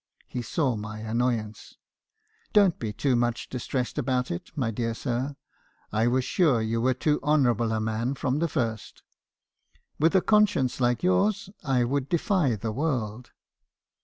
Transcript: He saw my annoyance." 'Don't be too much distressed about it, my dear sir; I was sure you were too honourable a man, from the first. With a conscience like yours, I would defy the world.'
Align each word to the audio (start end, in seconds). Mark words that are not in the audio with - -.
He 0.27 0.41
saw 0.41 0.75
my 0.75 0.97
annoyance." 0.97 1.77
'Don't 2.53 2.79
be 2.79 2.91
too 2.91 3.15
much 3.15 3.49
distressed 3.49 3.99
about 3.99 4.31
it, 4.31 4.49
my 4.57 4.71
dear 4.71 4.95
sir; 4.95 5.35
I 5.91 6.07
was 6.07 6.25
sure 6.25 6.59
you 6.59 6.81
were 6.81 6.95
too 6.95 7.19
honourable 7.21 7.71
a 7.71 7.79
man, 7.79 8.15
from 8.15 8.39
the 8.39 8.47
first. 8.49 9.03
With 9.99 10.15
a 10.15 10.21
conscience 10.21 10.81
like 10.81 11.03
yours, 11.03 11.51
I 11.63 11.83
would 11.83 12.09
defy 12.09 12.55
the 12.55 12.71
world.' 12.71 13.29